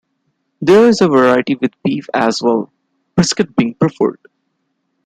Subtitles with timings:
[0.61, 2.73] There is a variety with beef as well,
[3.15, 4.17] brisket being preferred.